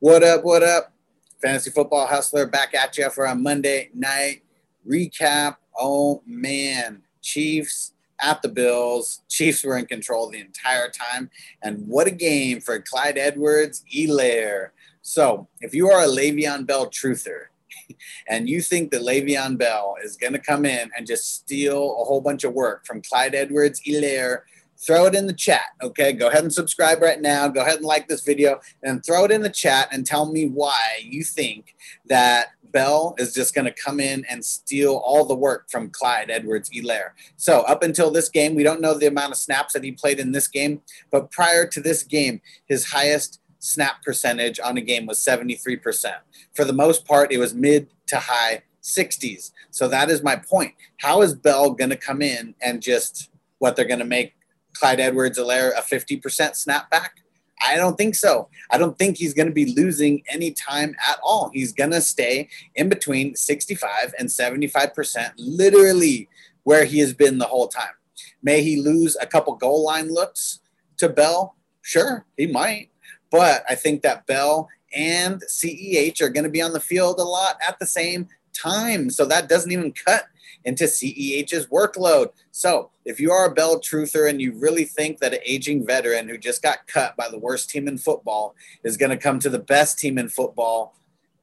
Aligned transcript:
What 0.00 0.24
up? 0.24 0.44
What 0.44 0.62
up? 0.62 0.92
Fantasy 1.40 1.70
Football 1.70 2.06
Hustler 2.06 2.46
back 2.46 2.74
at 2.74 2.98
you 2.98 3.08
for 3.10 3.26
a 3.26 3.34
Monday 3.34 3.90
night 3.94 4.42
recap. 4.86 5.56
Oh 5.78 6.20
man, 6.26 7.02
Chiefs 7.22 7.92
at 8.20 8.42
the 8.42 8.48
Bills. 8.48 9.22
Chiefs 9.28 9.62
were 9.62 9.78
in 9.78 9.86
control 9.86 10.28
the 10.28 10.40
entire 10.40 10.90
time. 10.90 11.30
And 11.62 11.86
what 11.86 12.08
a 12.08 12.10
game 12.10 12.60
for 12.60 12.80
Clyde 12.80 13.16
Edwards 13.16 13.84
Helaire. 13.90 14.70
So, 15.02 15.48
if 15.60 15.72
you 15.72 15.90
are 15.90 16.02
a 16.02 16.08
Le'Veon 16.08 16.66
Bell 16.66 16.90
truther 16.90 17.44
and 18.28 18.48
you 18.48 18.62
think 18.62 18.90
that 18.90 19.02
Le'Veon 19.02 19.56
Bell 19.56 19.94
is 20.02 20.16
going 20.16 20.32
to 20.32 20.38
come 20.40 20.64
in 20.66 20.90
and 20.96 21.06
just 21.06 21.36
steal 21.36 21.98
a 22.00 22.04
whole 22.04 22.20
bunch 22.20 22.42
of 22.42 22.52
work 22.52 22.84
from 22.84 23.00
Clyde 23.00 23.34
Edwards 23.34 23.80
Helaire, 23.86 24.40
throw 24.78 25.06
it 25.06 25.14
in 25.14 25.26
the 25.26 25.32
chat. 25.32 25.64
Okay, 25.82 26.12
go 26.12 26.28
ahead 26.28 26.42
and 26.42 26.52
subscribe 26.52 27.00
right 27.00 27.20
now. 27.20 27.48
Go 27.48 27.62
ahead 27.62 27.76
and 27.76 27.84
like 27.84 28.08
this 28.08 28.22
video 28.22 28.60
and 28.82 29.04
throw 29.04 29.24
it 29.24 29.30
in 29.30 29.42
the 29.42 29.50
chat 29.50 29.88
and 29.92 30.06
tell 30.06 30.30
me 30.30 30.48
why 30.48 30.80
you 31.02 31.24
think 31.24 31.74
that 32.06 32.48
Bell 32.74 33.14
is 33.18 33.32
just 33.32 33.54
going 33.54 33.64
to 33.64 33.72
come 33.72 34.00
in 34.00 34.26
and 34.28 34.44
steal 34.44 34.96
all 34.96 35.24
the 35.24 35.34
work 35.34 35.70
from 35.70 35.90
Clyde 35.90 36.28
Edwards 36.28 36.68
Helaire. 36.68 37.10
So, 37.36 37.60
up 37.62 37.84
until 37.84 38.10
this 38.10 38.28
game, 38.28 38.56
we 38.56 38.64
don't 38.64 38.80
know 38.80 38.98
the 38.98 39.06
amount 39.06 39.32
of 39.32 39.38
snaps 39.38 39.72
that 39.72 39.84
he 39.84 39.92
played 39.92 40.18
in 40.18 40.32
this 40.32 40.48
game, 40.48 40.82
but 41.10 41.30
prior 41.30 41.66
to 41.66 41.80
this 41.80 42.02
game, 42.02 42.42
his 42.66 42.90
highest 42.90 43.40
snap 43.60 44.02
percentage 44.02 44.58
on 44.58 44.76
a 44.76 44.80
game 44.80 45.06
was 45.06 45.20
73%. 45.20 45.80
For 46.54 46.64
the 46.64 46.72
most 46.72 47.06
part, 47.06 47.32
it 47.32 47.38
was 47.38 47.54
mid 47.54 47.88
to 48.08 48.18
high 48.18 48.64
60s. 48.82 49.52
So, 49.70 49.86
that 49.86 50.10
is 50.10 50.24
my 50.24 50.34
point. 50.34 50.74
How 50.98 51.22
is 51.22 51.32
Bell 51.32 51.70
going 51.70 51.90
to 51.90 51.96
come 51.96 52.20
in 52.22 52.56
and 52.60 52.82
just 52.82 53.30
what 53.58 53.76
they're 53.76 53.84
going 53.84 54.00
to 54.00 54.04
make 54.04 54.34
Clyde 54.74 55.00
Edwards 55.00 55.38
Helaire 55.38 55.72
a 55.76 55.82
50% 55.82 56.20
snapback? 56.20 57.10
I 57.64 57.76
don't 57.76 57.96
think 57.96 58.14
so. 58.14 58.48
I 58.70 58.78
don't 58.78 58.98
think 58.98 59.16
he's 59.16 59.34
going 59.34 59.46
to 59.46 59.54
be 59.54 59.74
losing 59.74 60.22
any 60.28 60.50
time 60.50 60.94
at 61.08 61.18
all. 61.22 61.50
He's 61.52 61.72
going 61.72 61.92
to 61.92 62.00
stay 62.00 62.48
in 62.74 62.88
between 62.88 63.36
65 63.36 64.14
and 64.18 64.28
75%, 64.28 65.32
literally 65.38 66.28
where 66.64 66.84
he 66.84 66.98
has 66.98 67.14
been 67.14 67.38
the 67.38 67.46
whole 67.46 67.68
time. 67.68 67.94
May 68.42 68.62
he 68.62 68.80
lose 68.80 69.16
a 69.20 69.26
couple 69.26 69.54
goal 69.54 69.84
line 69.84 70.12
looks 70.12 70.60
to 70.98 71.08
Bell? 71.08 71.56
Sure, 71.82 72.26
he 72.36 72.46
might. 72.46 72.90
But 73.30 73.64
I 73.68 73.74
think 73.74 74.02
that 74.02 74.26
Bell 74.26 74.68
and 74.94 75.42
CEH 75.42 76.20
are 76.20 76.28
going 76.28 76.44
to 76.44 76.50
be 76.50 76.62
on 76.62 76.72
the 76.72 76.80
field 76.80 77.18
a 77.18 77.24
lot 77.24 77.58
at 77.66 77.78
the 77.78 77.86
same 77.86 78.28
time. 78.54 79.10
So 79.10 79.24
that 79.26 79.48
doesn't 79.48 79.72
even 79.72 79.92
cut 79.92 80.24
into 80.64 80.84
CEH's 80.84 81.66
workload. 81.66 82.30
So 82.50 82.90
if 83.04 83.20
you 83.20 83.30
are 83.30 83.46
a 83.46 83.54
Bell 83.54 83.80
truther 83.80 84.28
and 84.28 84.40
you 84.40 84.52
really 84.52 84.84
think 84.84 85.18
that 85.18 85.34
an 85.34 85.40
aging 85.44 85.86
veteran 85.86 86.28
who 86.28 86.38
just 86.38 86.62
got 86.62 86.86
cut 86.86 87.16
by 87.16 87.28
the 87.28 87.38
worst 87.38 87.70
team 87.70 87.86
in 87.86 87.98
football 87.98 88.54
is 88.82 88.96
going 88.96 89.10
to 89.10 89.16
come 89.16 89.38
to 89.40 89.50
the 89.50 89.58
best 89.58 89.98
team 89.98 90.18
in 90.18 90.28
football 90.28 90.96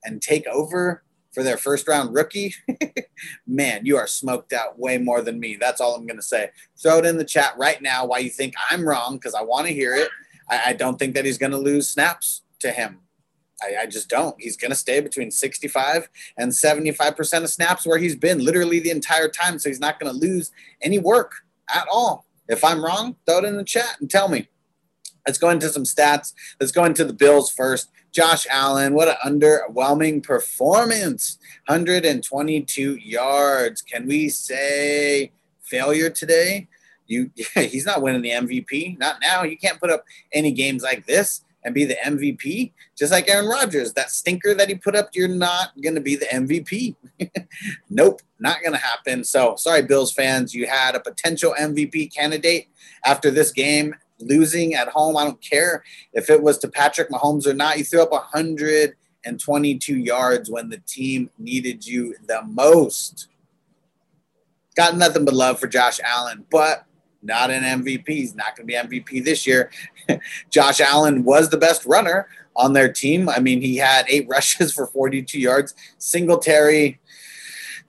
and 0.04 0.22
take 0.22 0.48
over 0.48 1.04
for 1.32 1.44
their 1.44 1.58
first 1.58 1.88
round 1.88 2.14
rookie, 2.14 2.56
man, 3.48 3.86
you 3.86 3.96
are 3.96 4.08
smoked 4.08 4.54
out 4.54 4.78
way 4.78 4.98
more 4.98 5.22
than 5.22 5.40
me. 5.40 5.56
That's 5.56 5.80
all 5.80 5.96
I'm 5.96 6.08
going 6.08 6.20
to 6.20 6.24
say. 6.24 6.50
Throw 6.82 6.98
it 6.98 7.06
in 7.06 7.18
the 7.18 7.24
chat 7.24 7.54
right 7.58 7.82
now 7.82 8.06
why 8.06 8.20
you 8.20 8.30
think 8.30 8.54
I'm 8.70 8.88
wrong 8.88 9.16
because 9.16 9.36
I 9.36 9.42
want 9.42 9.68
to 9.68 9.74
hear 9.74 9.96
it. 9.96 10.10
I, 10.50 10.62
I 10.68 10.74
don't 10.74 10.98
think 10.98 11.14
that 11.16 11.26
he's 11.26 11.38
going 11.38 11.52
to 11.52 11.58
lose 11.58 11.90
snaps 11.90 12.42
to 12.60 12.72
him. 12.72 13.00
I, 13.62 13.84
I 13.84 13.86
just 13.86 14.10
don't. 14.10 14.36
He's 14.40 14.58
going 14.58 14.72
to 14.72 14.78
stay 14.78 15.00
between 15.00 15.32
65 15.32 16.10
and 16.38 16.52
75% 16.52 17.44
of 17.44 17.50
snaps 17.50 17.86
where 17.86 17.98
he's 17.98 18.16
been 18.16 18.44
literally 18.44 18.80
the 18.80 18.92
entire 18.92 19.30
time. 19.30 19.60
So 19.60 19.70
he's 19.70 19.80
not 19.80 20.00
going 20.00 20.12
to 20.12 20.18
lose 20.18 20.52
any 20.82 21.00
work 21.00 21.34
at 21.74 21.88
all. 21.92 22.26
If 22.48 22.64
I'm 22.64 22.84
wrong, 22.84 23.16
throw 23.26 23.40
it 23.40 23.46
in 23.46 23.58
the 23.58 23.64
chat 23.64 23.98
and 24.00 24.10
tell 24.10 24.28
me. 24.28 24.48
Let's 25.26 25.38
go 25.38 25.50
into 25.50 25.70
some 25.70 25.84
stats. 25.84 26.34
Let's 26.60 26.72
go 26.72 26.84
into 26.84 27.06
the 27.06 27.14
Bills 27.14 27.52
first. 27.52 27.90
Josh 28.12 28.46
Allen, 28.50 28.94
what 28.94 29.08
an 29.08 29.40
underwhelming 29.40 30.24
performance. 30.24 31.38
122 31.68 32.96
yards. 32.96 33.82
Can 33.82 34.08
we 34.08 34.30
say 34.30 35.32
failure 35.62 36.10
today? 36.10 36.68
You, 37.08 37.32
yeah, 37.36 37.62
he's 37.64 37.86
not 37.86 38.02
winning 38.02 38.22
the 38.22 38.32
MVP. 38.32 38.98
Not 38.98 39.18
now. 39.22 39.44
You 39.44 39.58
can't 39.58 39.80
put 39.80 39.92
up 39.92 40.04
any 40.34 40.52
games 40.52 40.84
like 40.84 41.06
this 41.06 41.42
and 41.64 41.76
be 41.76 41.86
the 41.86 41.98
MVP, 42.04 42.72
just 42.98 43.12
like 43.12 43.30
Aaron 43.30 43.48
Rodgers. 43.48 43.94
That 43.94 44.12
stinker 44.12 44.54
that 44.54 44.70
he 44.70 44.76
put 44.76 44.96
up, 44.96 45.10
you're 45.14 45.28
not 45.28 45.70
going 45.82 45.96
to 45.96 46.02
be 46.02 46.16
the 46.16 46.26
MVP. 46.26 46.96
nope, 47.90 48.22
not 48.40 48.62
going 48.62 48.74
to 48.74 48.80
happen. 48.80 49.24
So, 49.24 49.56
sorry, 49.56 49.84
Bills 49.84 50.12
fans, 50.12 50.54
you 50.54 50.68
had 50.68 50.96
a 50.96 51.00
potential 51.00 51.56
MVP 51.60 52.14
candidate 52.14 52.68
after 53.06 53.32
this 53.32 53.52
game. 53.52 53.96
Losing 54.20 54.76
at 54.76 54.88
home, 54.88 55.18
I 55.18 55.24
don't 55.24 55.42
care 55.42 55.84
if 56.14 56.30
it 56.30 56.44
was 56.44 56.60
to 56.60 56.68
Patrick 56.68 57.10
Mahomes 57.10 57.48
or 57.48 57.56
not. 57.56 57.80
You 57.80 57.84
threw 57.84 58.04
up 58.04 58.12
122 58.12 59.96
yards 59.98 60.50
when 60.52 60.70
the 60.70 60.78
team 60.86 61.32
needed 61.40 61.88
you 61.88 62.16
the 62.28 62.44
most. 62.44 63.30
Got 64.76 64.96
nothing 64.96 65.26
but 65.26 65.34
love 65.34 65.60
for 65.60 65.66
Josh 65.66 66.00
Allen, 66.06 66.46
but 66.52 66.86
not 67.22 67.52
an 67.52 67.64
MVP. 67.64 68.08
He's 68.08 68.36
not 68.36 68.56
going 68.56 68.68
to 68.68 68.90
be 68.90 69.00
MVP 69.00 69.24
this 69.24 69.46
year. 69.46 69.72
Josh 70.50 70.80
Allen 70.82 71.24
was 71.24 71.50
the 71.50 71.58
best 71.58 71.86
runner 71.86 72.28
on 72.56 72.74
their 72.74 72.92
team. 72.92 73.30
I 73.30 73.40
mean, 73.40 73.62
he 73.62 73.78
had 73.78 74.06
eight 74.10 74.28
rushes 74.30 74.74
for 74.74 74.88
42 74.88 75.40
yards. 75.40 75.74
Singletary, 75.98 77.00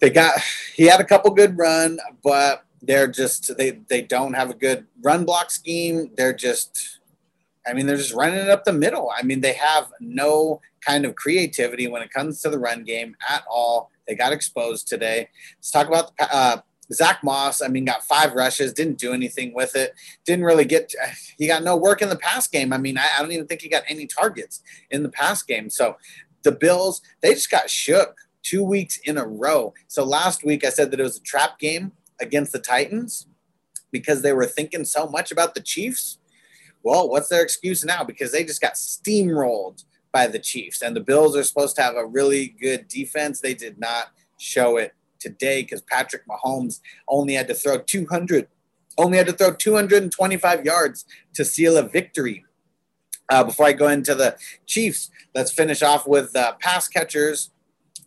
they 0.01 0.11
got 0.11 0.41
he 0.75 0.85
had 0.85 1.01
a 1.01 1.05
couple 1.05 1.31
good 1.31 1.57
run, 1.57 1.99
but 2.23 2.65
they're 2.83 3.07
just 3.07 3.57
they 3.57 3.79
they 3.89 4.03
don't 4.03 4.35
have 4.35 4.51
a 4.51 4.55
good 4.55 4.87
run 5.03 5.25
block 5.25 5.51
scheme. 5.51 6.11
They're 6.17 6.33
just 6.33 6.99
I 7.67 7.75
mean, 7.75 7.87
they're 7.87 7.97
just 7.97 8.15
running 8.15 8.49
up 8.49 8.65
the 8.65 8.73
middle. 8.73 9.11
I 9.17 9.23
mean, 9.23 9.41
they 9.41 9.53
have 9.53 9.93
no 10.01 10.61
kind 10.81 11.05
of 11.05 11.15
creativity 11.15 11.87
when 11.87 12.03
it 12.03 12.13
comes 12.13 12.41
to 12.43 12.51
the 12.51 12.59
run 12.59 12.83
game 12.83 13.15
at 13.29 13.45
all. 13.49 13.91
They 14.09 14.17
got 14.17 14.33
exposed 14.33 14.89
today. 14.89 15.29
Let's 15.59 15.71
talk 15.71 15.87
about 15.87 16.17
the 16.17 16.35
uh, 16.35 16.61
Zack 16.93 17.23
Moss, 17.25 17.63
I 17.63 17.69
mean, 17.69 17.85
got 17.85 18.05
five 18.05 18.35
rushes, 18.35 18.73
didn't 18.73 18.99
do 18.99 19.13
anything 19.13 19.55
with 19.55 19.77
it. 19.77 19.95
Didn't 20.25 20.45
really 20.45 20.65
get, 20.65 20.93
he 21.39 21.47
got 21.47 21.63
no 21.63 21.77
work 21.77 22.03
in 22.03 22.09
the 22.09 22.17
pass 22.17 22.47
game. 22.47 22.73
I 22.73 22.79
mean, 22.79 22.99
I, 22.99 23.09
I 23.17 23.23
don't 23.23 23.33
even 23.33 23.47
think 23.47 23.63
he 23.63 23.69
got 23.69 23.85
any 23.89 24.07
targets 24.07 24.63
in 24.91 25.03
the 25.03 25.09
pass 25.09 25.43
game. 25.43 25.71
So 25.71 25.97
the 26.43 26.53
Bills, 26.53 27.03
they 27.21 27.35
just 27.35 27.51
got 27.51 27.71
shook 27.71 28.17
two 28.43 28.65
weeks 28.65 28.99
in 29.05 29.19
a 29.19 29.27
row. 29.27 29.73
So 29.89 30.05
last 30.05 30.45
week 30.45 30.65
I 30.65 30.71
said 30.71 30.91
that 30.91 31.01
it 31.01 31.05
was 31.05 31.19
a 31.19 31.23
trap 31.23 31.59
game 31.59 31.93
against 32.21 32.53
the 32.53 32.59
Titans 32.59 33.27
because 33.91 34.23
they 34.23 34.33
were 34.33 34.47
thinking 34.47 34.85
so 34.85 35.07
much 35.07 35.33
about 35.33 35.55
the 35.55 35.61
Chiefs. 35.61 36.19
Well, 36.83 37.09
what's 37.09 37.29
their 37.29 37.43
excuse 37.43 37.85
now? 37.85 38.03
Because 38.03 38.33
they 38.33 38.45
just 38.45 38.61
got 38.61 38.75
steamrolled 38.75 39.85
by 40.13 40.27
the 40.27 40.39
Chiefs. 40.39 40.83
And 40.83 40.97
the 40.97 41.01
Bills 41.01 41.37
are 41.37 41.45
supposed 41.45 41.77
to 41.77 41.83
have 41.83 41.97
a 41.97 42.07
really 42.07 42.49
good 42.61 42.89
defense. 42.89 43.41
They 43.41 43.55
did 43.55 43.79
not 43.79 44.09
show 44.39 44.77
it 44.77 44.95
today 45.23 45.63
because 45.63 45.81
Patrick 45.81 46.23
Mahomes 46.27 46.81
only 47.09 47.35
had 47.35 47.49
to 47.49 47.55
throw 47.55 47.79
200, 47.79 48.49
only 48.99 49.19
had 49.19 49.27
to 49.29 49.33
throw 49.33 49.55
225 49.55 50.65
yards 50.65 51.05
to 51.35 51.45
seal 51.45 51.77
a 51.77 51.83
victory. 51.83 52.45
Uh, 53.31 53.45
before 53.45 53.67
I 53.67 53.73
go 53.73 53.89
into 53.89 54.15
the 54.15 54.37
Chiefs, 54.67 55.11
let's 55.35 55.53
finish 55.53 55.83
off 55.83 56.07
with 56.07 56.35
uh, 56.37 56.55
pass 56.61 56.89
catchers. 56.89 57.51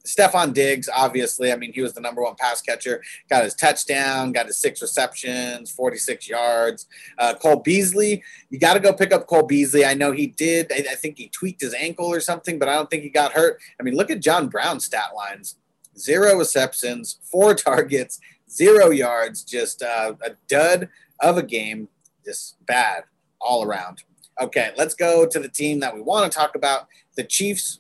Stefon 0.06 0.54
Diggs, 0.54 0.88
obviously, 0.96 1.52
I 1.52 1.56
mean, 1.56 1.74
he 1.74 1.82
was 1.82 1.94
the 1.94 2.02
number 2.02 2.22
one 2.22 2.36
pass 2.36 2.62
catcher. 2.62 3.02
Got 3.30 3.44
his 3.44 3.56
touchdown, 3.56 4.32
got 4.32 4.46
his 4.46 4.58
six 4.58 4.82
receptions, 4.82 5.72
46 5.72 6.30
yards. 6.30 6.86
Uh, 7.18 7.34
Cole 7.34 7.58
Beasley, 7.58 8.24
you 8.50 8.60
got 8.60 8.76
to 8.76 8.80
go 8.80 8.94
pick 8.94 9.12
up 9.12 9.28
Cole 9.28 9.44
Beasley. 9.44 9.84
I 9.84 9.96
know 9.96 10.12
he 10.12 10.28
did. 10.28 10.72
I, 10.72 10.92
I, 10.92 10.96
think 10.96 11.18
he 11.18 11.30
tweaked 11.30 11.62
his 11.62 11.74
ankle 11.74 12.06
or 12.06 12.20
something, 12.20 12.60
but 12.60 12.70
I 12.70 12.76
don't 12.76 12.90
think 12.90 13.04
he 13.04 13.10
got 13.10 13.34
hurt. 13.34 13.60
I 13.80 13.84
mean, 13.84 13.96
look 13.96 14.12
at 14.12 14.22
John 14.22 14.48
Brown's 14.48 14.86
stat 14.86 15.10
lines 15.16 15.56
zero 15.98 16.38
receptions, 16.38 17.20
four 17.24 17.54
targets, 17.56 18.20
zero 18.50 18.90
yards, 18.90 19.44
just 19.44 19.82
uh, 19.82 20.14
a 20.24 20.32
dud 20.48 20.90
of 21.20 21.38
a 21.38 21.44
game. 21.44 21.90
Just 22.24 22.58
bad 22.66 23.04
all 23.40 23.64
around. 23.64 24.04
Okay, 24.42 24.72
let's 24.78 24.96
go 24.96 25.28
to 25.28 25.40
the 25.40 25.48
team 25.48 25.80
that 25.80 25.94
we 25.94 26.02
want 26.02 26.30
to 26.30 26.38
talk 26.38 26.56
about 26.56 26.88
the 27.16 27.24
Chiefs. 27.24 27.80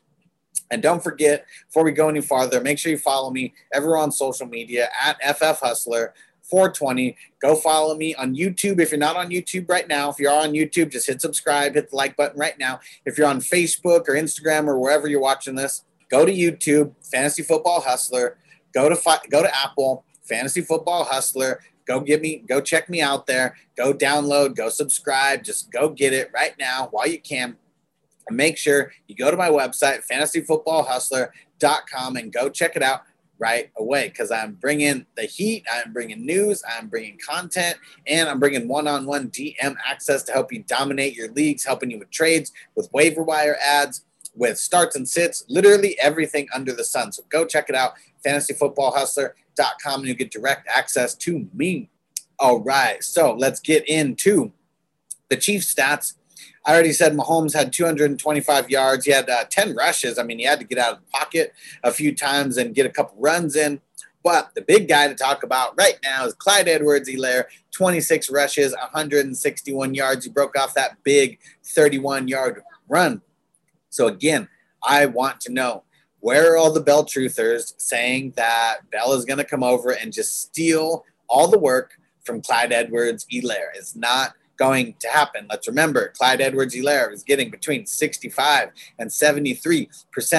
And 0.71 0.81
don't 0.81 1.03
forget, 1.03 1.45
before 1.67 1.83
we 1.83 1.91
go 1.91 2.09
any 2.09 2.21
farther, 2.21 2.61
make 2.61 2.79
sure 2.79 2.91
you 2.91 2.97
follow 2.97 3.29
me 3.29 3.53
everywhere 3.73 3.97
on 3.97 4.11
social 4.11 4.47
media 4.47 4.89
at 5.03 5.17
FF 5.37 5.59
Hustler. 5.59 6.13
420. 6.49 7.17
Go 7.41 7.55
follow 7.55 7.95
me 7.95 8.13
on 8.15 8.35
YouTube. 8.35 8.79
If 8.79 8.91
you're 8.91 8.99
not 8.99 9.15
on 9.15 9.29
YouTube 9.29 9.67
right 9.69 9.87
now, 9.87 10.09
if 10.09 10.19
you 10.19 10.29
are 10.29 10.43
on 10.43 10.53
YouTube, 10.53 10.91
just 10.91 11.07
hit 11.07 11.21
subscribe, 11.21 11.73
hit 11.73 11.89
the 11.89 11.95
like 11.95 12.15
button 12.15 12.39
right 12.39 12.57
now. 12.59 12.79
If 13.05 13.17
you're 13.17 13.27
on 13.27 13.39
Facebook 13.39 14.07
or 14.07 14.13
Instagram 14.13 14.67
or 14.67 14.79
wherever 14.79 15.07
you're 15.07 15.21
watching 15.21 15.55
this, 15.55 15.83
go 16.09 16.25
to 16.25 16.31
YouTube, 16.31 16.93
Fantasy 17.11 17.43
Football 17.43 17.81
Hustler. 17.81 18.37
Go 18.73 18.87
to 18.89 19.19
go 19.29 19.41
to 19.41 19.55
Apple, 19.55 20.03
Fantasy 20.23 20.61
Football 20.61 21.05
Hustler. 21.05 21.61
Go 21.87 21.99
get 21.99 22.21
me, 22.21 22.43
go 22.47 22.61
check 22.61 22.89
me 22.89 23.01
out 23.01 23.27
there. 23.27 23.55
Go 23.77 23.93
download, 23.93 24.55
go 24.55 24.69
subscribe. 24.69 25.43
Just 25.43 25.71
go 25.71 25.89
get 25.89 26.13
it 26.13 26.31
right 26.33 26.55
now 26.59 26.87
while 26.91 27.07
you 27.07 27.19
can. 27.19 27.57
And 28.27 28.35
make 28.35 28.57
sure 28.57 28.91
you 29.07 29.15
go 29.15 29.29
to 29.29 29.37
my 29.37 29.49
website, 29.49 30.01
fantasyfootballhustler.com, 30.11 32.15
and 32.15 32.33
go 32.33 32.49
check 32.49 32.75
it 32.75 32.81
out 32.81 33.03
right 33.37 33.69
away 33.77 34.09
because 34.09 34.31
I'm 34.31 34.53
bringing 34.53 35.05
the 35.15 35.23
heat, 35.23 35.65
I'm 35.71 35.93
bringing 35.93 36.25
news, 36.25 36.63
I'm 36.67 36.87
bringing 36.87 37.17
content, 37.17 37.77
and 38.07 38.29
I'm 38.29 38.39
bringing 38.39 38.67
one 38.67 38.87
on 38.87 39.05
one 39.05 39.29
DM 39.29 39.75
access 39.85 40.23
to 40.23 40.31
help 40.31 40.51
you 40.51 40.63
dominate 40.63 41.15
your 41.15 41.31
leagues, 41.31 41.65
helping 41.65 41.91
you 41.91 41.99
with 41.99 42.11
trades, 42.11 42.51
with 42.75 42.89
waiver 42.93 43.23
wire 43.23 43.57
adds, 43.61 44.05
with 44.35 44.57
starts 44.57 44.95
and 44.95 45.07
sits, 45.07 45.43
literally 45.47 45.97
everything 45.99 46.47
under 46.53 46.73
the 46.73 46.83
sun. 46.83 47.11
So 47.11 47.23
go 47.29 47.45
check 47.45 47.69
it 47.69 47.75
out, 47.75 47.93
fantasyfootballhustler.com, 48.25 49.99
and 49.99 50.07
you 50.07 50.13
get 50.13 50.31
direct 50.31 50.67
access 50.67 51.15
to 51.15 51.47
me. 51.53 51.89
All 52.39 52.59
right, 52.59 53.03
so 53.03 53.33
let's 53.33 53.59
get 53.59 53.87
into 53.87 54.51
the 55.29 55.37
Chiefs 55.37 55.73
stats. 55.73 56.15
I 56.65 56.73
already 56.73 56.93
said 56.93 57.15
Mahomes 57.15 57.53
had 57.53 57.71
225 57.71 58.69
yards. 58.69 59.05
He 59.05 59.11
had 59.11 59.29
uh, 59.29 59.45
10 59.49 59.75
rushes. 59.75 60.17
I 60.17 60.23
mean, 60.23 60.39
he 60.39 60.45
had 60.45 60.59
to 60.59 60.65
get 60.65 60.79
out 60.79 60.93
of 60.93 60.99
the 60.99 61.11
pocket 61.11 61.53
a 61.83 61.91
few 61.91 62.13
times 62.13 62.57
and 62.57 62.73
get 62.73 62.85
a 62.85 62.89
couple 62.89 63.15
runs 63.19 63.55
in. 63.55 63.79
But 64.23 64.55
the 64.55 64.63
big 64.63 64.87
guy 64.87 65.07
to 65.07 65.13
talk 65.13 65.43
about 65.43 65.77
right 65.77 65.99
now 66.03 66.25
is 66.25 66.33
Clyde 66.33 66.67
Edwards 66.67 67.07
Helaire, 67.07 67.43
26 67.71 68.31
rushes, 68.31 68.73
161 68.73 69.93
yards. 69.93 70.25
He 70.25 70.31
broke 70.31 70.57
off 70.57 70.73
that 70.73 71.03
big 71.03 71.37
31 71.63 72.27
yard 72.27 72.63
run. 72.89 73.21
So, 73.95 74.07
again, 74.07 74.49
I 74.83 75.05
want 75.05 75.39
to 75.41 75.53
know 75.53 75.83
where 76.19 76.51
are 76.51 76.57
all 76.57 76.73
the 76.73 76.81
Bell 76.81 77.05
truthers 77.05 77.73
saying 77.77 78.33
that 78.35 78.79
Bell 78.91 79.13
is 79.13 79.23
going 79.23 79.37
to 79.37 79.45
come 79.45 79.63
over 79.63 79.91
and 79.91 80.11
just 80.11 80.41
steal 80.41 81.05
all 81.29 81.47
the 81.47 81.57
work 81.57 81.91
from 82.25 82.41
Clyde 82.41 82.73
Edwards 82.73 83.25
Helaire? 83.31 83.69
It's 83.73 83.95
not 83.95 84.33
going 84.57 84.95
to 84.99 85.07
happen. 85.07 85.47
Let's 85.49 85.69
remember, 85.69 86.09
Clyde 86.17 86.41
Edwards 86.41 86.75
Helaire 86.75 87.13
is 87.13 87.23
getting 87.23 87.49
between 87.49 87.85
65 87.85 88.69
and 88.99 89.09
73% 89.09 89.87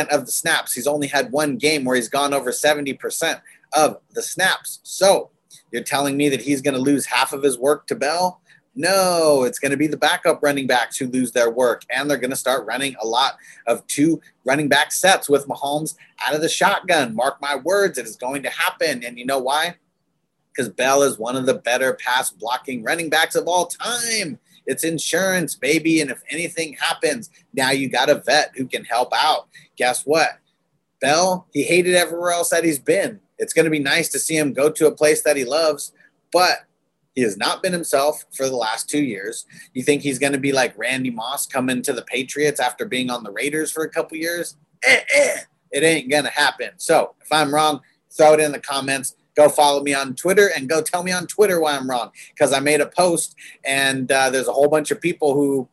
of 0.09 0.27
the 0.27 0.33
snaps. 0.33 0.75
He's 0.75 0.87
only 0.87 1.07
had 1.07 1.33
one 1.33 1.57
game 1.57 1.87
where 1.87 1.97
he's 1.97 2.11
gone 2.11 2.35
over 2.35 2.51
70% 2.51 3.41
of 3.73 4.01
the 4.13 4.23
snaps. 4.23 4.81
So 4.83 5.31
you're 5.73 5.83
telling 5.83 6.19
me 6.19 6.29
that 6.29 6.43
he's 6.43 6.61
going 6.61 6.75
to 6.75 6.81
lose 6.81 7.07
half 7.07 7.33
of 7.33 7.43
his 7.43 7.59
work 7.59 7.87
to 7.87 7.95
Bell? 7.95 8.43
No, 8.77 9.45
it's 9.45 9.59
going 9.59 9.71
to 9.71 9.77
be 9.77 9.87
the 9.87 9.97
backup 9.97 10.43
running 10.43 10.67
backs 10.67 10.99
who 10.99 11.07
lose 11.07 11.33
their 11.33 11.51
work, 11.51 11.83
and 11.91 12.11
they're 12.11 12.19
going 12.19 12.31
to 12.31 12.37
start 12.37 12.67
running 12.67 12.95
a 13.01 13.07
lot 13.07 13.37
of 13.67 13.87
two 13.87 14.21
running 14.45 14.69
back 14.69 14.93
sets 14.93 15.29
with 15.29 15.49
Mahomes 15.49 15.97
out 16.25 16.35
of 16.35 16.43
the 16.43 16.49
shotgun. 16.49 17.15
Mark 17.15 17.41
my 17.41 17.57
words, 17.57 17.97
it 17.97 18.07
is 18.07 18.17
going 18.17 18.43
to 18.43 18.51
happen. 18.51 19.03
And 19.03 19.19
you 19.19 19.25
know 19.25 19.39
why? 19.39 19.77
because 20.57 20.69
Bell 20.71 21.03
is 21.03 21.19
one 21.19 21.37
of 21.37 21.47
the 21.47 21.55
better 21.55 21.95
pass 21.95 22.31
blocking 22.31 22.83
running 22.83 23.11
backs 23.11 23.35
of 23.35 23.47
all 23.47 23.67
time. 23.67 24.39
It's 24.67 24.85
insurance, 24.85 25.55
baby. 25.55 26.01
And 26.01 26.11
if 26.11 26.23
anything 26.31 26.75
happens, 26.75 27.31
now 27.53 27.71
you 27.71 27.89
got 27.89 28.11
a 28.11 28.17
vet 28.17 28.53
who 28.57 28.67
can 28.67 28.85
help 28.85 29.13
out. 29.15 29.49
Guess 29.77 30.05
what? 30.05 30.39
Bell, 31.01 31.47
he 31.53 31.63
hated 31.63 31.95
everywhere 31.95 32.33
else 32.33 32.51
that 32.51 32.65
he's 32.65 32.79
been. 32.79 33.21
It's 33.39 33.53
going 33.53 33.67
to 33.67 33.71
be 33.71 33.79
nice 33.79 34.09
to 34.11 34.19
see 34.19 34.37
him 34.37 34.55
go 34.55 34.71
to 34.71 34.87
a 34.87 34.93
place 34.93 35.23
that 35.23 35.37
he 35.37 35.45
loves, 35.45 35.93
but 36.33 36.65
he 37.17 37.23
has 37.23 37.37
not 37.37 37.63
been 37.63 37.73
himself 37.73 38.25
for 38.33 38.49
the 38.49 38.57
last 38.57 38.89
two 38.89 39.03
years. 39.03 39.47
You 39.75 39.83
think 39.83 40.03
he's 40.03 40.21
going 40.21 40.35
to 40.35 40.39
be 40.39 40.53
like 40.53 40.79
Randy 40.79 41.11
Moss 41.11 41.47
coming 41.47 41.83
to 41.83 41.93
the 41.93 42.03
Patriots 42.03 42.61
after 42.61 42.85
being 42.87 43.11
on 43.11 43.25
the 43.25 43.33
Raiders 43.33 43.73
for 43.73 43.83
a 43.83 43.91
couple 43.91 44.17
years? 44.17 44.57
Eh, 44.85 45.01
eh. 45.15 45.39
It 45.73 45.83
ain't 45.83 46.09
going 46.09 46.25
to 46.25 46.31
happen. 46.31 46.71
So 46.77 47.17
if 47.21 47.33
I'm 47.33 47.53
wrong, 47.53 47.81
throw 48.17 48.35
it 48.35 48.41
in 48.41 48.53
the 48.53 48.61
comments 48.61 49.17
go 49.37 49.49
follow 49.49 49.83
me 49.83 49.95
on 49.95 50.15
Twitter 50.15 50.51
and 50.57 50.69
go 50.69 50.83
tell 50.83 51.03
me 51.03 51.13
on 51.13 51.27
Twitter 51.27 51.61
why 51.61 51.77
I'm 51.77 51.89
wrong. 51.89 52.11
Because 52.31 52.53
I 52.53 52.61
made 52.61 52.81
a 52.81 52.87
post 52.87 53.37
and 53.65 54.11
uh, 54.11 54.31
there's 54.31 54.49
a 54.49 54.53
whole 54.53 54.69
bunch 54.69 54.91
of 54.91 55.01
people 55.01 55.35
who 55.35 55.69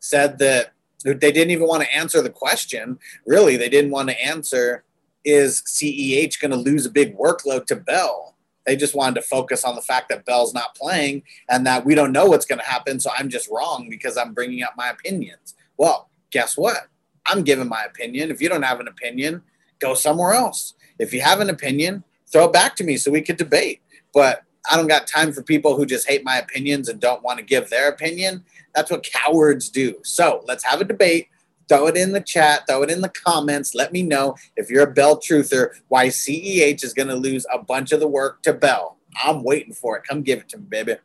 said 0.00 0.38
that 0.40 0.72
they 1.04 1.14
didn't 1.14 1.50
even 1.50 1.68
want 1.68 1.84
to 1.84 1.94
answer 1.94 2.20
the 2.20 2.30
question. 2.30 2.98
Really, 3.24 3.56
they 3.56 3.68
didn't 3.68 3.92
want 3.92 4.10
to 4.10 4.20
answer 4.20 4.82
is 5.24 5.62
CEH 5.62 6.40
going 6.40 6.52
to 6.52 6.56
lose 6.56 6.86
a 6.86 6.90
big 6.90 7.16
workload 7.16 7.66
to 7.66 7.76
Bell? 7.76 8.35
They 8.66 8.76
just 8.76 8.94
wanted 8.94 9.14
to 9.16 9.22
focus 9.22 9.64
on 9.64 9.76
the 9.76 9.82
fact 9.82 10.08
that 10.08 10.24
Bell's 10.24 10.52
not 10.52 10.74
playing 10.74 11.22
and 11.48 11.66
that 11.66 11.84
we 11.84 11.94
don't 11.94 12.12
know 12.12 12.26
what's 12.26 12.46
going 12.46 12.58
to 12.58 12.64
happen. 12.64 12.98
So 12.98 13.10
I'm 13.16 13.28
just 13.28 13.48
wrong 13.50 13.88
because 13.88 14.16
I'm 14.16 14.34
bringing 14.34 14.62
up 14.62 14.74
my 14.76 14.88
opinions. 14.90 15.54
Well, 15.76 16.08
guess 16.30 16.56
what? 16.56 16.88
I'm 17.26 17.42
giving 17.42 17.68
my 17.68 17.84
opinion. 17.84 18.30
If 18.30 18.40
you 18.42 18.48
don't 18.48 18.62
have 18.62 18.80
an 18.80 18.88
opinion, 18.88 19.42
go 19.78 19.94
somewhere 19.94 20.32
else. 20.32 20.74
If 20.98 21.12
you 21.12 21.20
have 21.20 21.40
an 21.40 21.50
opinion, 21.50 22.04
throw 22.30 22.46
it 22.46 22.52
back 22.52 22.76
to 22.76 22.84
me 22.84 22.96
so 22.96 23.10
we 23.10 23.22
could 23.22 23.36
debate. 23.36 23.82
But 24.12 24.42
I 24.70 24.76
don't 24.76 24.88
got 24.88 25.06
time 25.06 25.32
for 25.32 25.42
people 25.42 25.76
who 25.76 25.86
just 25.86 26.08
hate 26.08 26.24
my 26.24 26.38
opinions 26.38 26.88
and 26.88 27.00
don't 27.00 27.22
want 27.22 27.38
to 27.38 27.44
give 27.44 27.70
their 27.70 27.88
opinion. 27.88 28.44
That's 28.74 28.90
what 28.90 29.04
cowards 29.04 29.68
do. 29.68 29.96
So 30.02 30.42
let's 30.46 30.64
have 30.64 30.80
a 30.80 30.84
debate. 30.84 31.28
Throw 31.68 31.88
it 31.88 31.96
in 31.96 32.12
the 32.12 32.20
chat, 32.20 32.66
throw 32.68 32.82
it 32.82 32.90
in 32.90 33.00
the 33.00 33.08
comments. 33.08 33.74
Let 33.74 33.92
me 33.92 34.02
know 34.02 34.36
if 34.56 34.70
you're 34.70 34.84
a 34.84 34.92
Bell 34.92 35.18
truther 35.18 35.70
why 35.88 36.08
CEH 36.08 36.84
is 36.84 36.94
going 36.94 37.08
to 37.08 37.16
lose 37.16 37.44
a 37.52 37.58
bunch 37.58 37.92
of 37.92 38.00
the 38.00 38.08
work 38.08 38.42
to 38.42 38.52
Bell. 38.52 38.98
I'm 39.24 39.42
waiting 39.42 39.72
for 39.72 39.96
it. 39.96 40.04
Come 40.08 40.22
give 40.22 40.40
it 40.40 40.48
to 40.50 40.58
me, 40.58 40.66
baby. 40.68 40.96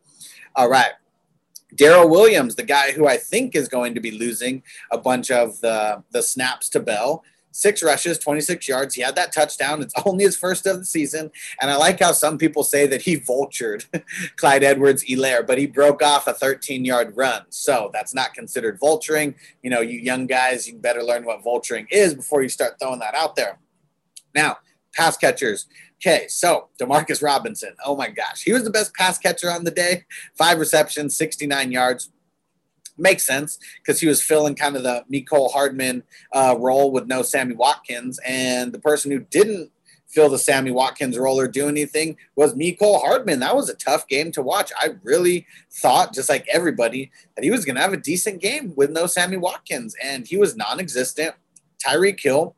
All 0.56 0.70
right. 0.70 0.92
Darrel 1.76 2.10
Williams, 2.10 2.56
the 2.56 2.64
guy 2.64 2.92
who 2.92 3.08
I 3.08 3.18
think 3.18 3.56
is 3.56 3.70
going 3.70 3.96
to 3.96 4.02
be 4.02 4.12
losing 4.12 4.62
a 4.92 4.98
bunch 4.98 5.32
of 5.32 5.60
the, 5.62 6.04
the 6.12 6.22
snaps 6.22 6.68
to 6.70 6.82
Bell, 6.82 7.24
six 7.52 7.84
rushes, 7.84 8.18
26 8.18 8.68
yards. 8.68 8.96
He 8.96 9.02
had 9.02 9.16
that 9.16 9.32
touchdown. 9.32 9.82
It's 9.82 9.94
only 10.06 10.24
his 10.24 10.38
first 10.38 10.66
of 10.66 10.80
the 10.80 10.86
season. 10.86 11.32
And 11.62 11.70
I 11.70 11.76
like 11.76 12.00
how 12.00 12.12
some 12.12 12.38
people 12.38 12.64
say 12.64 12.88
that 12.88 13.02
he 13.02 13.18
vultured 13.18 13.86
Clyde 14.38 14.64
Edwards 14.64 15.04
Helaire, 15.04 15.46
but 15.46 15.58
he 15.58 15.68
broke 15.68 16.02
off 16.02 16.28
a 16.28 16.34
13 16.34 16.86
yard 16.86 17.14
run. 17.16 17.44
So 17.50 17.90
that's 17.94 18.14
not 18.14 18.34
considered 18.34 18.80
vulturing. 18.80 19.36
You 19.62 19.70
know, 19.70 19.82
you 19.82 20.00
young 20.00 20.28
guys, 20.28 20.68
you 20.68 20.78
better 20.78 21.04
learn 21.04 21.26
what 21.26 21.44
vulturing 21.44 21.88
is 21.92 22.14
before 22.14 22.42
you 22.42 22.50
start 22.50 22.76
throwing 22.80 23.00
that 23.00 23.16
out 23.16 23.36
there. 23.36 23.60
Now, 24.34 24.58
pass 24.96 25.18
catchers. 25.18 25.68
Okay, 26.04 26.26
so 26.28 26.70
Demarcus 26.80 27.22
Robinson. 27.22 27.76
Oh 27.86 27.96
my 27.96 28.10
gosh. 28.10 28.42
He 28.42 28.54
was 28.54 28.64
the 28.64 28.72
best 28.72 28.94
pass 28.96 29.20
catcher 29.20 29.52
on 29.52 29.64
the 29.64 29.72
day. 29.72 30.06
Five 30.36 30.58
receptions, 30.58 31.16
69 31.16 31.72
yards 31.72 32.10
makes 32.98 33.26
sense 33.26 33.58
because 33.78 34.00
he 34.00 34.08
was 34.08 34.22
filling 34.22 34.56
kind 34.56 34.76
of 34.76 34.84
the 34.84 35.04
Mecole 35.12 35.52
Hardman 35.52 36.04
uh, 36.34 36.56
role 36.58 36.92
with 36.92 37.08
no 37.08 37.22
Sammy 37.22 37.56
Watkins. 37.56 38.20
And 38.26 38.72
the 38.72 38.80
person 38.80 39.12
who 39.12 39.20
didn't 39.20 39.72
fill 40.08 40.30
the 40.30 40.38
Sammy 40.38 40.72
Watkins 40.72 41.18
role 41.18 41.40
or 41.40 41.48
do 41.48 41.68
anything 41.68 42.18
was 42.36 42.54
Mecole 42.54 43.02
Hardman. 43.02 43.40
That 43.40 43.56
was 43.56 43.70
a 43.70 43.76
tough 43.76 44.08
game 44.08 44.32
to 44.34 44.42
watch. 44.42 44.72
I 44.78 44.96
really 45.04 45.48
thought, 45.72 46.14
just 46.14 46.30
like 46.30 46.46
everybody, 46.52 47.12
that 47.36 47.44
he 47.44 47.52
was 47.52 47.66
going 47.66 47.76
to 47.76 47.82
have 47.82 47.94
a 47.94 47.98
decent 47.98 48.42
game 48.42 48.74
with 48.76 48.92
no 48.92 49.08
Sammy 49.08 49.38
Watkins. 49.38 49.96
And 50.04 50.28
he 50.28 50.38
was 50.38 50.56
non 50.56 50.80
existent. 50.80 51.36
Tyreek 51.84 52.20
Hill. 52.20 52.56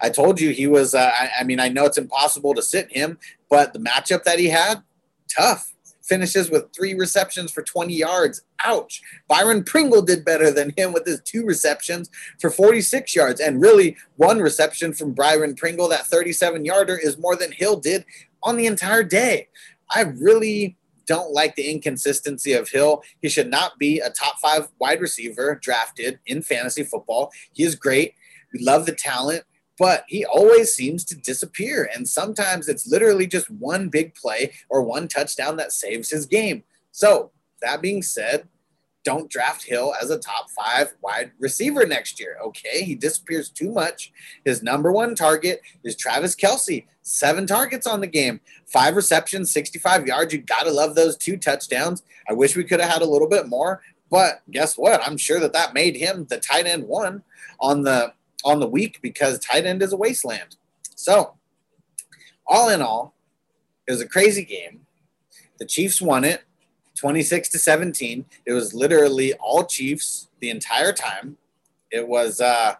I 0.00 0.08
told 0.08 0.40
you 0.40 0.50
he 0.50 0.66
was, 0.66 0.94
uh, 0.94 1.12
I, 1.12 1.30
I 1.40 1.44
mean, 1.44 1.60
I 1.60 1.68
know 1.68 1.84
it's 1.84 1.98
impossible 1.98 2.54
to 2.54 2.62
sit 2.62 2.90
him, 2.90 3.18
but 3.50 3.72
the 3.72 3.78
matchup 3.78 4.24
that 4.24 4.38
he 4.38 4.48
had, 4.48 4.82
tough 5.28 5.75
finishes 6.06 6.50
with 6.50 6.72
three 6.72 6.94
receptions 6.94 7.50
for 7.50 7.62
20 7.62 7.94
yards. 7.94 8.42
Ouch. 8.64 9.02
Byron 9.28 9.64
Pringle 9.64 10.02
did 10.02 10.24
better 10.24 10.50
than 10.50 10.72
him 10.76 10.92
with 10.92 11.06
his 11.06 11.20
two 11.22 11.44
receptions 11.44 12.10
for 12.40 12.50
46 12.50 13.14
yards. 13.14 13.40
And 13.40 13.60
really, 13.60 13.96
one 14.16 14.38
reception 14.38 14.92
from 14.92 15.12
Byron 15.12 15.54
Pringle, 15.54 15.88
that 15.88 16.06
37 16.06 16.64
yarder, 16.64 16.96
is 16.96 17.18
more 17.18 17.36
than 17.36 17.52
Hill 17.52 17.76
did 17.76 18.04
on 18.42 18.56
the 18.56 18.66
entire 18.66 19.02
day. 19.02 19.48
I 19.94 20.02
really 20.02 20.76
don't 21.06 21.32
like 21.32 21.54
the 21.54 21.70
inconsistency 21.70 22.52
of 22.52 22.68
Hill. 22.68 23.02
He 23.22 23.28
should 23.28 23.50
not 23.50 23.78
be 23.78 24.00
a 24.00 24.10
top 24.10 24.38
five 24.40 24.68
wide 24.80 25.00
receiver 25.00 25.58
drafted 25.62 26.18
in 26.26 26.42
fantasy 26.42 26.82
football. 26.82 27.30
He 27.52 27.62
is 27.62 27.74
great. 27.74 28.14
We 28.52 28.60
love 28.64 28.86
the 28.86 28.92
talent 28.92 29.44
but 29.78 30.04
he 30.08 30.24
always 30.24 30.72
seems 30.72 31.04
to 31.04 31.16
disappear. 31.16 31.88
And 31.94 32.08
sometimes 32.08 32.68
it's 32.68 32.86
literally 32.86 33.26
just 33.26 33.50
one 33.50 33.88
big 33.88 34.14
play 34.14 34.52
or 34.68 34.82
one 34.82 35.08
touchdown 35.08 35.56
that 35.56 35.72
saves 35.72 36.10
his 36.10 36.26
game. 36.26 36.64
So, 36.92 37.30
that 37.62 37.80
being 37.80 38.02
said, 38.02 38.48
don't 39.06 39.30
draft 39.30 39.62
Hill 39.62 39.94
as 40.02 40.10
a 40.10 40.18
top 40.18 40.50
five 40.50 40.92
wide 41.00 41.30
receiver 41.38 41.86
next 41.86 42.18
year. 42.18 42.38
Okay. 42.42 42.82
He 42.82 42.96
disappears 42.96 43.48
too 43.48 43.70
much. 43.70 44.12
His 44.44 44.64
number 44.64 44.90
one 44.90 45.14
target 45.14 45.60
is 45.84 45.94
Travis 45.94 46.34
Kelce, 46.34 46.86
seven 47.02 47.46
targets 47.46 47.86
on 47.86 48.00
the 48.00 48.08
game, 48.08 48.40
five 48.66 48.96
receptions, 48.96 49.52
65 49.52 50.08
yards. 50.08 50.34
You 50.34 50.40
got 50.40 50.64
to 50.64 50.72
love 50.72 50.96
those 50.96 51.16
two 51.16 51.36
touchdowns. 51.36 52.02
I 52.28 52.32
wish 52.32 52.56
we 52.56 52.64
could 52.64 52.80
have 52.80 52.90
had 52.90 53.02
a 53.02 53.08
little 53.08 53.28
bit 53.28 53.46
more, 53.46 53.80
but 54.10 54.42
guess 54.50 54.76
what? 54.76 55.00
I'm 55.06 55.16
sure 55.16 55.38
that 55.38 55.52
that 55.52 55.72
made 55.72 55.96
him 55.96 56.26
the 56.28 56.38
tight 56.38 56.66
end 56.66 56.88
one 56.88 57.22
on 57.60 57.82
the 57.82 58.12
on 58.46 58.60
the 58.60 58.66
week 58.66 59.00
because 59.02 59.40
tight 59.40 59.66
end 59.66 59.82
is 59.82 59.92
a 59.92 59.96
wasteland. 59.96 60.56
So, 60.94 61.34
all 62.46 62.68
in 62.70 62.80
all, 62.80 63.14
it 63.88 63.90
was 63.90 64.00
a 64.00 64.08
crazy 64.08 64.44
game. 64.44 64.86
The 65.58 65.66
Chiefs 65.66 66.00
won 66.00 66.24
it 66.24 66.44
26 66.96 67.48
to 67.50 67.58
17. 67.58 68.24
It 68.46 68.52
was 68.52 68.72
literally 68.72 69.34
all 69.34 69.64
Chiefs 69.64 70.28
the 70.40 70.50
entire 70.50 70.92
time. 70.92 71.36
It 71.90 72.06
was 72.06 72.40
uh 72.40 72.76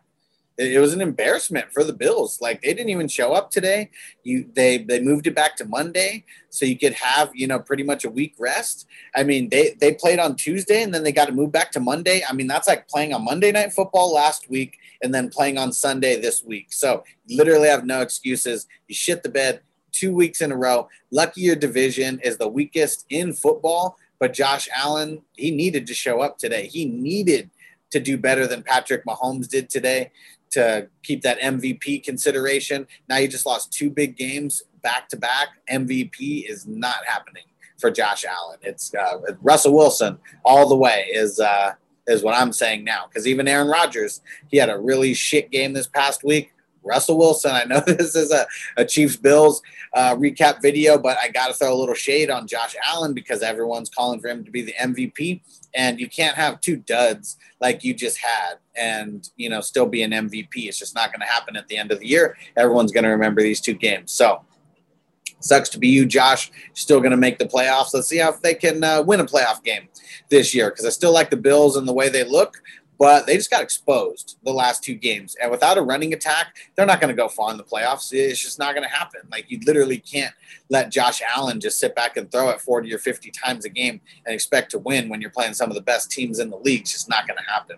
it, 0.59 0.81
was 0.81 0.93
an 0.93 1.01
embarrassment 1.01 1.73
for 1.73 1.85
the 1.85 1.93
Bills. 1.93 2.41
Like 2.41 2.63
they 2.63 2.73
didn't 2.73 2.91
even 2.91 3.09
show 3.09 3.33
up 3.33 3.51
today. 3.51 3.91
You 4.23 4.49
they 4.55 4.79
they 4.79 5.01
moved 5.01 5.27
it 5.27 5.35
back 5.35 5.57
to 5.57 5.65
Monday 5.65 6.25
so 6.51 6.65
you 6.65 6.79
could 6.79 6.95
have 6.95 7.31
you 7.35 7.47
know 7.47 7.59
pretty 7.59 7.83
much 7.83 8.05
a 8.05 8.11
week 8.11 8.35
rest. 8.39 8.87
I 9.15 9.23
mean 9.23 9.49
they 9.49 9.77
they 9.81 9.95
played 9.95 10.19
on 10.19 10.37
Tuesday 10.37 10.83
and 10.83 10.93
then 10.95 11.05
they 11.05 11.13
got 11.13 11.27
to 11.27 11.33
move 11.33 11.53
back 11.53 11.73
to 11.73 11.81
Monday. 11.81 12.23
I 12.29 12.33
mean 12.33 12.47
that's 12.47 12.69
like 12.69 12.89
playing 12.89 13.13
on 13.13 13.25
Monday 13.25 13.53
night 13.53 13.73
football 13.73 14.13
last 14.13 14.49
week 14.49 14.79
and 15.03 15.15
then 15.15 15.29
playing 15.29 15.59
on 15.59 15.73
Sunday 15.73 16.21
this 16.21 16.43
week. 16.43 16.73
So 16.73 17.05
literally 17.29 17.69
have 17.69 17.85
no 17.85 18.01
excuses. 18.01 18.67
You 18.89 18.95
shit 18.95 19.23
the 19.23 19.29
bed 19.29 19.61
two 19.93 20.15
weeks 20.15 20.41
in 20.41 20.53
a 20.53 20.57
row. 20.57 20.89
Lucky 21.11 21.43
your 21.43 21.57
division 21.57 22.21
is 22.23 22.37
the 22.39 22.49
weakest 22.49 23.07
in 23.11 23.33
football, 23.33 23.99
but 24.19 24.33
Josh 24.33 24.69
Allen 24.75 25.23
he 25.35 25.51
needed 25.51 25.87
to 25.87 25.95
show 25.95 26.21
up 26.21 26.39
today. 26.39 26.67
He 26.67 26.87
needed 26.87 27.51
to 27.91 28.01
do 28.01 28.19
better 28.19 28.47
than 28.47 28.63
Patrick 28.63 29.05
Mahomes 29.07 29.49
did 29.49 29.71
today 29.71 30.11
to 30.57 30.89
keep 31.03 31.23
that 31.23 31.39
MVP 31.41 32.03
consideration. 32.03 32.87
Now 33.09 33.19
you 33.19 33.29
just 33.29 33.47
lost 33.47 33.73
two 33.73 33.91
big 33.91 34.17
games 34.17 34.63
back 34.83 35.09
to 35.11 35.17
back. 35.17 35.49
MVP 35.71 36.49
is 36.49 36.67
not 36.67 37.05
happening 37.07 37.45
for 37.79 37.91
Josh 37.91 38.25
Allen. 38.25 38.59
It's 38.63 38.95
uh, 38.95 39.19
Russell 39.43 39.75
Wilson 39.75 40.19
all 40.45 40.69
the 40.69 40.77
way 40.77 41.09
is 41.13 41.39
uh, 41.39 41.75
is 42.07 42.23
what 42.23 42.35
I'm 42.35 42.53
saying 42.53 42.85
now. 42.85 43.07
Because 43.07 43.27
even 43.27 43.47
Aaron 43.47 43.69
Rodgers, 43.69 44.23
he 44.49 44.57
had 44.57 44.71
a 44.71 44.79
really 44.79 45.13
shit 45.13 45.51
game 45.51 45.73
this 45.75 45.87
past 45.87 46.25
week. 46.25 46.53
Russell 46.87 47.19
Wilson, 47.19 47.53
I 47.53 47.65
know 47.65 47.81
this 47.87 48.15
is 48.15 48.33
a, 48.33 48.47
a 48.77 48.85
Chiefs 48.85 49.17
Bills 49.17 49.61
uh, 49.95 50.15
recap 50.17 50.63
video, 50.63 50.99
but 50.99 51.19
I 51.19 51.29
got 51.29 51.49
to 51.49 51.55
throw 51.55 51.75
a 51.75 51.77
little 51.77 51.95
shade 51.95 52.31
on 52.31 52.47
Josh 52.47 52.75
Allen 52.85 53.13
because 53.13 53.43
everyone's 53.43 53.91
calling 53.91 54.21
for 54.21 54.29
him 54.29 54.45
to 54.45 54.51
be 54.51 54.63
the 54.63 54.75
MVP. 54.81 55.43
And 55.75 56.01
you 56.01 56.09
can't 56.09 56.37
have 56.37 56.61
two 56.61 56.77
duds 56.77 57.37
like 57.61 57.85
you 57.85 57.93
just 57.93 58.19
had 58.19 58.55
and, 58.75 59.29
you 59.37 59.51
know, 59.51 59.61
still 59.61 59.87
be 59.87 60.03
an 60.03 60.13
MVP. 60.13 60.49
It's 60.55 60.79
just 60.79 60.95
not 60.95 61.13
going 61.13 61.21
to 61.21 61.27
happen 61.27 61.57
at 61.57 61.69
the 61.69 61.77
end 61.77 61.93
of 61.93 62.01
the 62.01 62.07
year. 62.07 62.37
Everyone's 62.57 62.93
going 62.93 63.05
to 63.05 63.11
remember 63.11 63.43
these 63.43 63.61
two 63.61 63.75
games. 63.75 64.13
So, 64.13 64.43
Sucks 65.41 65.69
to 65.71 65.79
be 65.79 65.89
you, 65.89 66.07
Josh. 66.07 66.51
Still 66.73 66.99
going 66.99 67.11
to 67.11 67.17
make 67.17 67.39
the 67.39 67.45
playoffs. 67.45 67.93
Let's 67.93 68.09
see 68.09 68.19
how 68.19 68.31
if 68.31 68.41
they 68.41 68.55
can 68.55 68.83
uh, 68.83 69.03
win 69.03 69.21
a 69.21 69.25
playoff 69.25 69.63
game 69.63 69.89
this 70.31 70.55
year 70.55 70.71
because 70.71 70.87
I 70.87 70.89
still 70.89 71.13
like 71.13 71.31
the 71.31 71.37
Bills 71.37 71.77
and 71.77 71.87
the 71.87 71.93
way 71.93 72.09
they 72.09 72.25
look, 72.25 72.63
but 72.99 73.27
they 73.27 73.37
just 73.37 73.51
got 73.51 73.63
exposed 73.63 74.39
the 74.45 74.53
last 74.53 74.83
two 74.83 74.95
games. 74.95 75.37
And 75.41 75.51
without 75.51 75.79
a 75.79 75.83
running 75.83 76.13
attack, 76.13 76.57
they're 76.75 76.87
not 76.87 77.01
going 77.01 77.15
to 77.15 77.21
go 77.21 77.29
far 77.29 77.51
in 77.51 77.57
the 77.57 77.65
playoffs. 77.65 78.13
It's 78.13 78.41
just 78.41 78.59
not 78.59 78.75
going 78.75 78.89
to 78.89 78.95
happen. 78.95 79.21
Like 79.31 79.51
you 79.51 79.61
literally 79.67 79.99
can't 79.99 80.35
let 80.71 80.91
Josh 80.91 81.21
Allen 81.37 81.61
just 81.61 81.79
sit 81.79 81.95
back 81.95 82.17
and 82.17 82.31
throw 82.31 82.51
it 82.51 82.61
40 82.61 82.93
or 82.95 82.99
50 82.99 83.31
times 83.31 83.65
a 83.65 83.69
game 83.69 84.01
and 84.25 84.35
expect 84.35 84.71
to 84.73 84.79
win 84.79 85.09
when 85.09 85.21
you're 85.21 85.31
playing 85.31 85.55
some 85.55 85.71
of 85.71 85.77
the 85.77 85.83
best 85.83 86.11
teams 86.11 86.39
in 86.39 86.51
the 86.51 86.59
league. 86.59 86.83
It's 86.83 86.93
just 86.93 87.09
not 87.09 87.27
going 87.27 87.39
to 87.39 87.51
happen. 87.51 87.77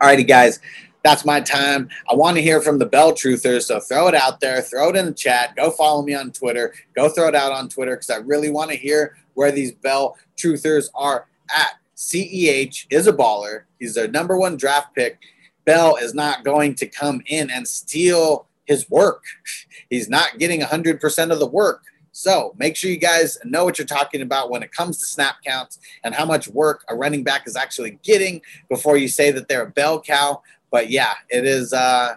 All 0.00 0.08
righty, 0.08 0.24
guys 0.24 0.60
that's 1.06 1.24
my 1.24 1.40
time. 1.40 1.88
I 2.10 2.16
want 2.16 2.36
to 2.36 2.42
hear 2.42 2.60
from 2.60 2.80
the 2.80 2.86
Bell 2.86 3.12
Truthers. 3.12 3.62
So 3.62 3.78
throw 3.78 4.08
it 4.08 4.14
out 4.16 4.40
there, 4.40 4.60
throw 4.60 4.88
it 4.90 4.96
in 4.96 5.06
the 5.06 5.12
chat. 5.12 5.54
Go 5.54 5.70
follow 5.70 6.02
me 6.02 6.14
on 6.14 6.32
Twitter. 6.32 6.74
Go 6.96 7.08
throw 7.08 7.28
it 7.28 7.34
out 7.36 7.52
on 7.52 7.68
Twitter 7.68 7.94
because 7.94 8.10
I 8.10 8.16
really 8.16 8.50
want 8.50 8.72
to 8.72 8.76
hear 8.76 9.16
where 9.34 9.52
these 9.52 9.70
Bell 9.70 10.16
Truthers 10.36 10.88
are 10.96 11.28
at. 11.56 11.74
CEH 11.96 12.86
is 12.90 13.06
a 13.06 13.12
baller. 13.12 13.62
He's 13.78 13.94
their 13.94 14.08
number 14.08 14.36
one 14.36 14.56
draft 14.56 14.94
pick. 14.94 15.18
Bell 15.64 15.96
is 15.96 16.14
not 16.14 16.44
going 16.44 16.74
to 16.76 16.86
come 16.86 17.22
in 17.26 17.50
and 17.50 17.66
steal 17.66 18.46
his 18.66 18.88
work. 18.90 19.24
He's 19.90 20.08
not 20.08 20.38
getting 20.38 20.60
100% 20.60 21.32
of 21.32 21.38
the 21.38 21.46
work. 21.46 21.82
So 22.12 22.54
make 22.56 22.76
sure 22.76 22.90
you 22.90 22.96
guys 22.96 23.36
know 23.44 23.64
what 23.64 23.78
you're 23.78 23.86
talking 23.86 24.22
about 24.22 24.50
when 24.50 24.62
it 24.62 24.72
comes 24.72 24.98
to 24.98 25.06
snap 25.06 25.36
counts 25.44 25.78
and 26.02 26.14
how 26.14 26.24
much 26.24 26.48
work 26.48 26.84
a 26.88 26.94
running 26.94 27.22
back 27.22 27.46
is 27.46 27.56
actually 27.56 27.98
getting 28.02 28.40
before 28.70 28.96
you 28.96 29.06
say 29.06 29.30
that 29.32 29.48
they're 29.48 29.66
a 29.66 29.70
bell 29.70 30.00
cow. 30.00 30.42
But 30.70 30.88
yeah, 30.88 31.14
it 31.28 31.44
is 31.44 31.72
uh, 31.72 32.14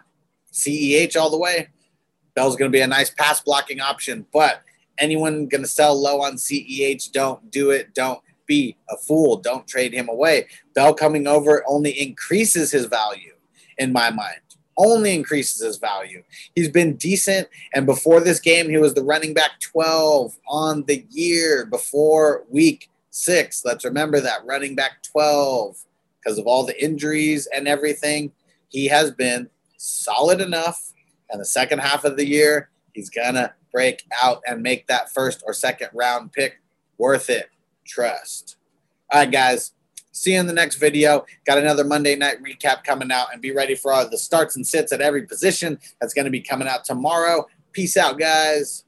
CEH 0.54 1.18
all 1.18 1.30
the 1.30 1.38
way. 1.38 1.68
Bell's 2.34 2.56
going 2.56 2.72
to 2.72 2.76
be 2.76 2.82
a 2.82 2.88
nice 2.88 3.10
pass 3.10 3.42
blocking 3.42 3.82
option, 3.82 4.26
but 4.32 4.62
anyone 5.00 5.48
going 5.48 5.64
to 5.64 5.68
sell 5.68 6.02
low 6.02 6.22
on 6.22 6.36
CEH, 6.36 7.12
don't 7.12 7.52
do 7.52 7.72
it. 7.72 7.94
Don't 7.94 8.22
be 8.50 8.76
a 8.90 8.98
fool. 8.98 9.38
Don't 9.38 9.66
trade 9.66 9.94
him 9.94 10.10
away. 10.10 10.48
Bell 10.74 10.94
coming 10.94 11.28
over 11.28 11.64
only 11.70 11.92
increases 11.92 12.72
his 12.72 12.88
value 12.88 13.36
in 13.78 13.94
my 13.94 14.10
mind. 14.10 14.42
Only 14.76 15.14
increases 15.14 15.62
his 15.62 15.78
value. 15.78 16.24
He's 16.56 16.70
been 16.70 16.96
decent, 16.96 17.48
and 17.74 17.86
before 17.86 18.20
this 18.20 18.40
game, 18.40 18.70
he 18.70 18.78
was 18.78 18.94
the 18.94 19.04
running 19.04 19.34
back 19.34 19.60
12 19.62 20.38
on 20.48 20.84
the 20.86 21.06
year 21.10 21.66
before 21.66 22.46
week 22.50 22.90
six. 23.12 23.64
Let's 23.64 23.86
remember 23.86 24.20
that 24.22 24.46
running 24.46 24.76
back 24.76 25.04
12 25.04 25.78
because 26.20 26.38
of 26.38 26.48
all 26.48 26.66
the 26.66 26.82
injuries 26.84 27.48
and 27.54 27.68
everything 27.68 28.32
he 28.70 28.88
has 28.88 29.12
been 29.12 29.50
solid 29.78 30.42
enough. 30.42 30.94
And 31.30 31.40
the 31.40 31.46
second 31.46 31.80
half 31.80 32.06
of 32.06 32.18
the 32.18 32.26
year, 32.26 32.70
he's 32.94 33.10
going 33.10 33.36
to 33.36 33.54
break 33.72 34.04
out 34.24 34.42
and 34.48 34.64
make 34.64 34.88
that 34.88 35.12
first 35.12 35.44
or 35.46 35.54
second 35.54 35.90
round 35.94 36.32
pick 36.32 36.60
worth 36.98 37.30
it. 37.30 37.50
Trust. 37.90 38.58
All 39.12 39.22
right, 39.22 39.32
guys. 39.32 39.74
See 40.12 40.34
you 40.34 40.40
in 40.40 40.48
the 40.48 40.54
next 40.54 40.76
video. 40.76 41.26
Got 41.46 41.58
another 41.58 41.84
Monday 41.84 42.16
night 42.16 42.38
recap 42.44 42.84
coming 42.84 43.12
out, 43.12 43.28
and 43.34 43.42
be 43.42 43.52
ready 43.52 43.74
for 43.74 43.92
all 43.92 44.08
the 44.08 44.18
starts 44.18 44.56
and 44.56 44.66
sits 44.66 44.92
at 44.92 45.02
every 45.02 45.26
position. 45.26 45.80
That's 46.00 46.14
going 46.14 46.26
to 46.26 46.32
be 46.32 46.42
coming 46.42 46.68
out 46.68 46.86
tomorrow. 46.86 47.48
Peace 47.72 47.98
out, 47.98 48.20
guys. 48.20 48.84